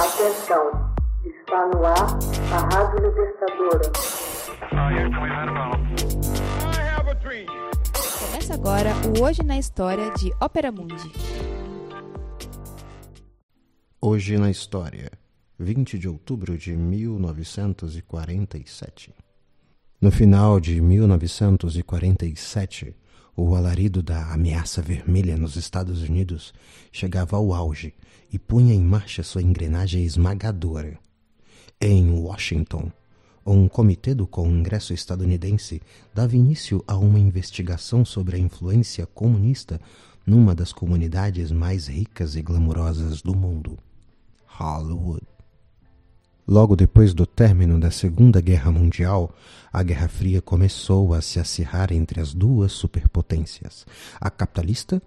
Atenção, 0.00 0.64
está 1.26 1.66
no 1.66 1.84
ar 1.84 2.16
a 2.54 2.58
Rádio 2.74 3.06
Libertadora. 3.06 3.92
Começa 8.18 8.54
agora 8.54 8.94
o 9.06 9.20
Hoje 9.22 9.42
na 9.42 9.58
História 9.58 10.10
de 10.14 10.32
Ópera 10.40 10.72
Mundi. 10.72 11.12
Hoje 14.00 14.38
na 14.38 14.50
História, 14.50 15.12
20 15.58 15.98
de 15.98 16.08
outubro 16.08 16.56
de 16.56 16.74
1947. 16.74 19.14
No 20.00 20.10
final 20.10 20.58
de 20.58 20.80
1947, 20.80 22.96
o 23.36 23.54
alarido 23.54 24.02
da 24.02 24.32
ameaça 24.32 24.82
vermelha 24.82 25.36
nos 25.36 25.56
Estados 25.56 26.02
Unidos 26.02 26.52
chegava 26.92 27.36
ao 27.36 27.52
auge 27.54 27.94
e 28.32 28.38
punha 28.38 28.74
em 28.74 28.82
marcha 28.82 29.22
sua 29.22 29.42
engrenagem 29.42 30.04
esmagadora. 30.04 30.98
Em 31.80 32.10
Washington, 32.10 32.92
um 33.44 33.66
comitê 33.66 34.14
do 34.14 34.26
Congresso 34.26 34.92
estadunidense 34.92 35.80
dava 36.14 36.36
início 36.36 36.84
a 36.86 36.96
uma 36.96 37.18
investigação 37.18 38.04
sobre 38.04 38.36
a 38.36 38.38
influência 38.38 39.06
comunista 39.06 39.80
numa 40.26 40.54
das 40.54 40.72
comunidades 40.72 41.50
mais 41.50 41.88
ricas 41.88 42.36
e 42.36 42.42
glamurosas 42.42 43.22
do 43.22 43.34
mundo, 43.34 43.78
Hollywood. 44.46 45.39
Logo 46.46 46.74
depois 46.74 47.14
do 47.14 47.26
término 47.26 47.78
da 47.78 47.90
Segunda 47.90 48.40
Guerra 48.40 48.72
Mundial, 48.72 49.32
a 49.72 49.82
Guerra 49.82 50.08
Fria 50.08 50.42
começou 50.42 51.14
a 51.14 51.20
se 51.20 51.38
acirrar 51.38 51.92
entre 51.92 52.20
as 52.20 52.34
duas 52.34 52.72
superpotências, 52.72 53.86
a 54.20 54.30
capitalista, 54.30 55.00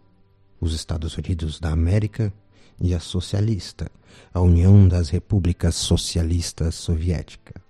os 0.60 0.74
Estados 0.74 1.18
Unidos 1.18 1.60
da 1.60 1.72
América, 1.72 2.32
e 2.80 2.94
a 2.94 3.00
socialista, 3.00 3.90
a 4.34 4.42
União 4.42 4.88
das 4.88 5.10
Repúblicas 5.10 5.76
Socialistas 5.76 6.76
Soviéticas. 6.76 7.62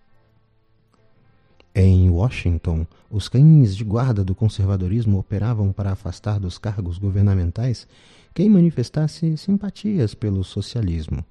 Em 1.75 2.09
Washington, 2.09 2.85
os 3.09 3.27
cães 3.27 3.75
de 3.75 3.83
guarda 3.83 4.23
do 4.23 4.35
conservadorismo 4.35 5.17
operavam 5.17 5.71
para 5.71 5.91
afastar 5.91 6.39
dos 6.39 6.57
cargos 6.57 6.97
governamentais 6.97 7.87
quem 8.33 8.49
manifestasse 8.49 9.35
simpatias 9.37 10.13
pelo 10.13 10.43
socialismo. 10.43 11.25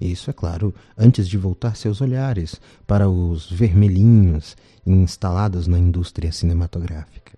Isso, 0.00 0.30
é 0.30 0.32
claro, 0.32 0.72
antes 0.96 1.28
de 1.28 1.36
voltar 1.36 1.76
seus 1.76 2.00
olhares 2.00 2.60
para 2.86 3.08
os 3.08 3.50
vermelhinhos 3.50 4.56
instalados 4.86 5.66
na 5.66 5.78
indústria 5.78 6.30
cinematográfica. 6.30 7.36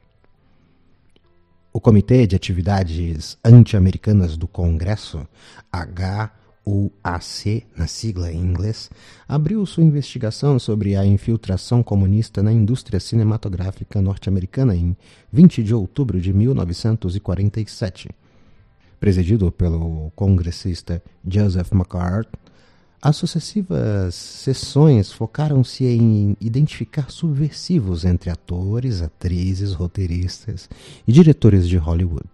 O 1.72 1.80
Comitê 1.80 2.26
de 2.26 2.34
Atividades 2.34 3.38
Anti-Americanas 3.44 4.36
do 4.36 4.48
Congresso, 4.48 5.24
HUAC, 5.72 7.64
na 7.76 7.86
sigla 7.86 8.32
em 8.32 8.38
inglês, 8.38 8.90
abriu 9.28 9.64
sua 9.64 9.84
investigação 9.84 10.58
sobre 10.58 10.96
a 10.96 11.06
infiltração 11.06 11.80
comunista 11.80 12.42
na 12.42 12.52
indústria 12.52 12.98
cinematográfica 12.98 14.02
norte-americana 14.02 14.74
em 14.74 14.96
20 15.32 15.62
de 15.62 15.72
outubro 15.72 16.20
de 16.20 16.32
1947. 16.32 18.10
Presidido 18.98 19.50
pelo 19.52 20.10
congressista 20.16 21.00
Joseph 21.24 21.72
McCarthy, 21.72 22.39
as 23.02 23.16
sucessivas 23.16 24.14
sessões 24.14 25.10
focaram-se 25.10 25.86
em 25.86 26.36
identificar 26.38 27.10
subversivos 27.10 28.04
entre 28.04 28.28
atores, 28.28 29.00
atrizes, 29.00 29.72
roteiristas 29.72 30.68
e 31.06 31.12
diretores 31.12 31.66
de 31.66 31.78
Hollywood. 31.78 32.26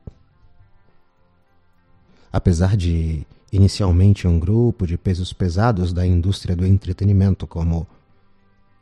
Apesar 2.32 2.76
de 2.76 3.24
inicialmente 3.52 4.26
um 4.26 4.40
grupo 4.40 4.86
de 4.86 4.98
pesos 4.98 5.32
pesados 5.32 5.92
da 5.92 6.04
indústria 6.04 6.56
do 6.56 6.66
entretenimento 6.66 7.46
como 7.46 7.86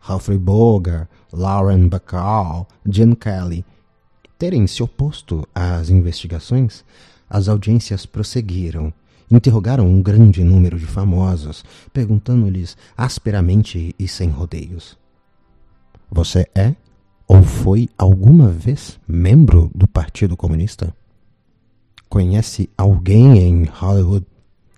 Humphrey 0.08 0.38
Bogart, 0.38 1.06
Lauren 1.30 1.88
Bacall, 1.88 2.66
Jim 2.86 3.14
Kelly 3.14 3.64
terem 4.38 4.66
se 4.66 4.82
oposto 4.82 5.46
às 5.54 5.90
investigações, 5.90 6.82
as 7.28 7.46
audiências 7.46 8.06
prosseguiram 8.06 8.92
Interrogaram 9.34 9.84
um 9.88 10.00
grande 10.00 10.44
número 10.44 10.78
de 10.78 10.86
famosos, 10.86 11.64
perguntando-lhes 11.92 12.76
asperamente 12.96 13.92
e 13.98 14.06
sem 14.06 14.30
rodeios: 14.30 14.96
Você 16.08 16.46
é 16.54 16.76
ou 17.26 17.42
foi 17.42 17.88
alguma 17.98 18.48
vez 18.48 19.00
membro 19.08 19.72
do 19.74 19.88
Partido 19.88 20.36
Comunista? 20.36 20.94
Conhece 22.08 22.70
alguém 22.78 23.38
em 23.38 23.64
Hollywood 23.64 24.24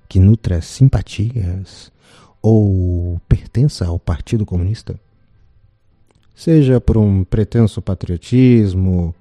que 0.09 0.19
nutra 0.19 0.63
simpatias 0.63 1.93
ou 2.41 3.21
pertença 3.29 3.87
ao 3.87 3.99
Partido 3.99 4.47
Comunista? 4.47 4.99
Seja 6.35 6.81
por 6.81 6.97
um 6.97 7.25
pretenso 7.25 7.83
patriotismo, 7.83 9.15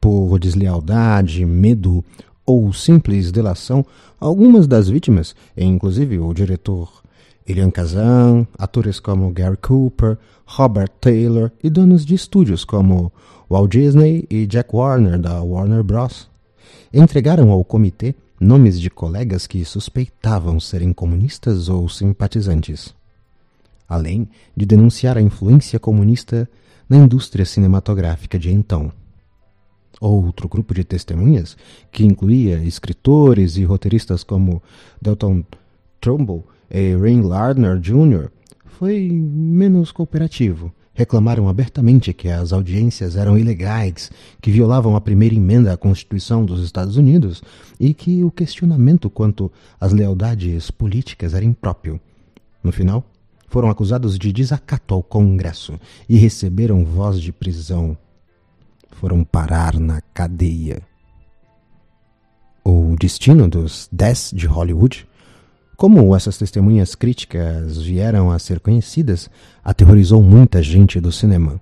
por 0.00 0.38
deslealdade, 0.38 1.44
medo 1.44 2.04
ou 2.46 2.72
simples 2.72 3.32
delação, 3.32 3.84
algumas 4.20 4.66
das 4.66 4.88
vítimas, 4.88 5.34
inclusive 5.56 6.18
o 6.18 6.32
diretor 6.32 7.02
Elian 7.46 7.70
Kazan, 7.70 8.46
atores 8.56 9.00
como 9.00 9.30
Gary 9.30 9.56
Cooper, 9.56 10.16
Robert 10.46 10.90
Taylor 11.00 11.50
e 11.62 11.68
donos 11.68 12.06
de 12.06 12.14
estúdios 12.14 12.64
como 12.64 13.12
Walt 13.50 13.70
Disney 13.70 14.26
e 14.30 14.46
Jack 14.46 14.74
Warner 14.74 15.18
da 15.18 15.42
Warner 15.42 15.82
Bros. 15.82 16.28
entregaram 16.92 17.50
ao 17.50 17.64
comitê 17.64 18.14
nomes 18.40 18.80
de 18.80 18.90
colegas 18.90 19.46
que 19.46 19.64
suspeitavam 19.64 20.60
serem 20.60 20.92
comunistas 20.92 21.68
ou 21.68 21.88
simpatizantes, 21.88 22.94
além 23.88 24.28
de 24.56 24.66
denunciar 24.66 25.16
a 25.16 25.22
influência 25.22 25.78
comunista 25.78 26.48
na 26.88 26.96
indústria 26.96 27.44
cinematográfica 27.44 28.38
de 28.38 28.52
então. 28.52 28.92
Outro 30.00 30.48
grupo 30.48 30.74
de 30.74 30.84
testemunhas, 30.84 31.56
que 31.90 32.04
incluía 32.04 32.62
escritores 32.62 33.56
e 33.56 33.64
roteiristas 33.64 34.22
como 34.22 34.62
Dalton 35.00 35.42
Trumbull 36.00 36.44
e 36.70 36.94
Ray 36.94 37.20
Lardner 37.20 37.78
Jr., 37.78 38.30
foi 38.66 39.08
menos 39.10 39.90
cooperativo. 39.90 40.70
Reclamaram 40.92 41.48
abertamente 41.48 42.12
que 42.12 42.28
as 42.28 42.52
audiências 42.52 43.16
eram 43.16 43.38
ilegais, 43.38 44.10
que 44.40 44.50
violavam 44.50 44.96
a 44.96 45.00
primeira 45.00 45.34
emenda 45.34 45.72
à 45.72 45.76
Constituição 45.76 46.44
dos 46.44 46.62
Estados 46.62 46.96
Unidos 46.96 47.42
e 47.78 47.92
que 47.92 48.22
o 48.24 48.30
questionamento 48.30 49.10
quanto 49.10 49.50
às 49.80 49.92
lealdades 49.92 50.70
políticas 50.70 51.34
era 51.34 51.44
impróprio. 51.44 52.00
No 52.62 52.72
final, 52.72 53.04
foram 53.48 53.70
acusados 53.70 54.18
de 54.18 54.32
desacato 54.32 54.94
ao 54.94 55.02
Congresso 55.02 55.78
e 56.08 56.16
receberam 56.16 56.84
voz 56.84 57.20
de 57.20 57.32
prisão 57.32 57.96
foram 59.00 59.22
parar 59.22 59.78
na 59.78 60.00
cadeia. 60.12 60.82
O 62.64 62.96
destino 62.98 63.48
dos 63.48 63.88
dez 63.92 64.32
de 64.34 64.46
Hollywood, 64.46 65.06
como 65.76 66.16
essas 66.16 66.36
testemunhas 66.38 66.94
críticas 66.94 67.76
vieram 67.78 68.30
a 68.30 68.38
ser 68.38 68.58
conhecidas, 68.58 69.30
aterrorizou 69.62 70.22
muita 70.22 70.62
gente 70.62 70.98
do 70.98 71.12
cinema. 71.12 71.60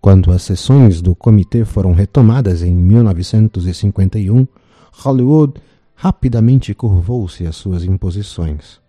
Quando 0.00 0.30
as 0.30 0.42
sessões 0.42 1.00
do 1.00 1.14
comitê 1.14 1.64
foram 1.64 1.92
retomadas 1.92 2.62
em 2.62 2.74
1951, 2.74 4.46
Hollywood 4.92 5.54
rapidamente 5.94 6.74
curvou-se 6.74 7.46
às 7.46 7.56
suas 7.56 7.84
imposições 7.84 8.83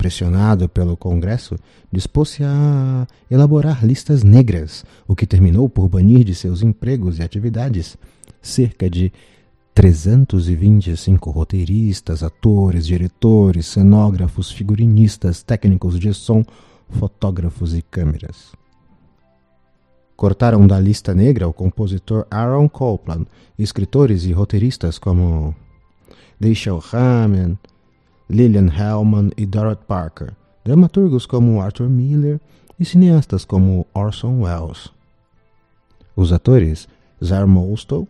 pressionado 0.00 0.66
pelo 0.66 0.96
Congresso, 0.96 1.56
dispôs-se 1.92 2.42
a 2.42 3.06
elaborar 3.30 3.84
listas 3.84 4.22
negras, 4.22 4.82
o 5.06 5.14
que 5.14 5.26
terminou 5.26 5.68
por 5.68 5.90
banir 5.90 6.24
de 6.24 6.34
seus 6.34 6.62
empregos 6.62 7.18
e 7.18 7.22
atividades 7.22 7.98
cerca 8.40 8.88
de 8.88 9.12
325 9.74 11.30
roteiristas, 11.30 12.22
atores, 12.22 12.86
diretores, 12.86 13.66
cenógrafos, 13.66 14.50
figurinistas, 14.50 15.42
técnicos 15.42 16.00
de 16.00 16.14
som, 16.14 16.42
fotógrafos 16.88 17.74
e 17.74 17.82
câmeras. 17.82 18.52
Cortaram 20.16 20.66
da 20.66 20.80
lista 20.80 21.14
negra 21.14 21.46
o 21.46 21.52
compositor 21.52 22.26
Aaron 22.30 22.70
Copland, 22.70 23.26
escritores 23.58 24.24
e 24.24 24.32
roteiristas 24.32 24.98
como 24.98 25.54
Dashiell 26.40 26.82
Hammond, 26.90 27.58
Lillian 28.30 28.68
Hellman 28.68 29.32
e 29.36 29.44
Dorothy 29.44 29.82
Parker, 29.88 30.32
dramaturgos 30.64 31.26
como 31.26 31.60
Arthur 31.60 31.88
Miller 31.88 32.40
e 32.78 32.84
cineastas 32.84 33.44
como 33.44 33.84
Orson 33.92 34.42
Welles. 34.42 34.88
Os 36.14 36.32
atores 36.32 36.88
Zar 37.22 37.48
Molstow 37.48 38.06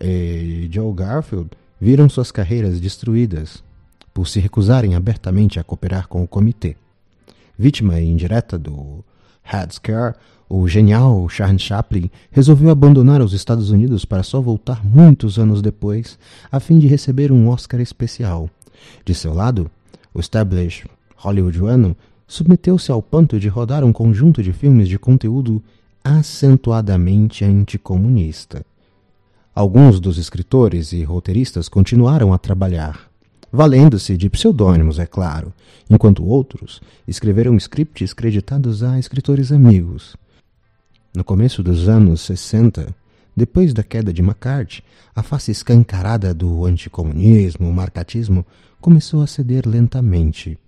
e 0.00 0.68
Joe 0.70 0.94
Garfield 0.94 1.50
viram 1.80 2.08
suas 2.08 2.30
carreiras 2.30 2.78
destruídas 2.78 3.64
por 4.14 4.28
se 4.28 4.38
recusarem 4.38 4.94
abertamente 4.94 5.58
a 5.58 5.64
cooperar 5.64 6.06
com 6.06 6.22
o 6.22 6.28
comitê. 6.28 6.76
Vítima 7.58 8.00
indireta 8.00 8.56
do 8.56 9.04
Headscare, 9.42 10.14
o 10.48 10.68
genial 10.68 11.28
Charles 11.28 11.62
Chaplin 11.62 12.08
resolveu 12.30 12.70
abandonar 12.70 13.20
os 13.20 13.32
Estados 13.32 13.70
Unidos 13.70 14.04
para 14.04 14.22
só 14.22 14.40
voltar 14.40 14.84
muitos 14.84 15.40
anos 15.40 15.60
depois, 15.60 16.16
a 16.52 16.60
fim 16.60 16.78
de 16.78 16.86
receber 16.86 17.32
um 17.32 17.48
Oscar 17.48 17.80
especial 17.80 18.48
de 19.04 19.14
seu 19.14 19.32
lado, 19.32 19.70
o 20.12 20.20
establishment 20.20 20.90
hollywoodiano 21.16 21.96
submeteu-se 22.26 22.90
ao 22.90 23.02
ponto 23.02 23.38
de 23.38 23.48
rodar 23.48 23.84
um 23.84 23.92
conjunto 23.92 24.42
de 24.42 24.52
filmes 24.52 24.88
de 24.88 24.98
conteúdo 24.98 25.62
acentuadamente 26.02 27.44
anticomunista. 27.44 28.64
Alguns 29.54 29.98
dos 29.98 30.18
escritores 30.18 30.92
e 30.92 31.02
roteiristas 31.02 31.68
continuaram 31.68 32.32
a 32.32 32.38
trabalhar, 32.38 33.10
valendo-se 33.50 34.16
de 34.16 34.28
pseudônimos, 34.28 34.98
é 34.98 35.06
claro, 35.06 35.52
enquanto 35.88 36.26
outros 36.26 36.80
escreveram 37.08 37.58
scripts 37.58 38.12
creditados 38.12 38.82
a 38.82 38.98
escritores 38.98 39.50
amigos. 39.50 40.16
No 41.14 41.24
começo 41.24 41.62
dos 41.62 41.88
anos 41.88 42.20
60, 42.20 42.94
depois 43.36 43.74
da 43.74 43.82
queda 43.82 44.12
de 44.12 44.22
McCarthy, 44.22 44.84
a 45.14 45.22
face 45.22 45.50
escancarada 45.50 46.32
do 46.32 46.64
anticomunismo, 46.64 47.70
marcatismo, 47.70 48.46
começou 48.80 49.22
a 49.22 49.26
ceder 49.26 49.68
lentamente. 49.68 50.58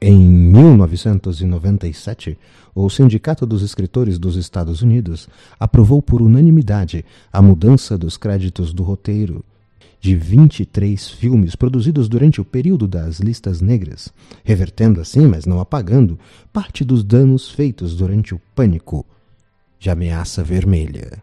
Em 0.00 0.18
1997, 0.18 2.36
o 2.74 2.88
Sindicato 2.90 3.46
dos 3.46 3.62
Escritores 3.62 4.18
dos 4.18 4.34
Estados 4.36 4.82
Unidos 4.82 5.28
aprovou 5.58 6.02
por 6.02 6.20
unanimidade 6.20 7.04
a 7.32 7.40
mudança 7.40 7.96
dos 7.96 8.16
créditos 8.16 8.72
do 8.72 8.82
roteiro 8.82 9.44
de 10.00 10.16
23 10.16 11.08
filmes 11.10 11.54
produzidos 11.54 12.08
durante 12.08 12.40
o 12.40 12.44
período 12.44 12.88
das 12.88 13.20
listas 13.20 13.60
negras, 13.60 14.12
revertendo 14.42 15.00
assim, 15.00 15.28
mas 15.28 15.46
não 15.46 15.60
apagando, 15.60 16.18
parte 16.52 16.84
dos 16.84 17.04
danos 17.04 17.48
feitos 17.48 17.94
durante 17.94 18.34
o 18.34 18.40
pânico 18.56 19.06
de 19.78 19.88
ameaça 19.88 20.42
vermelha. 20.42 21.22